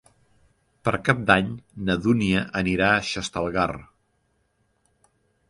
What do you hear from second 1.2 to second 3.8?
d'Any na Dúnia anirà a Xestalgar.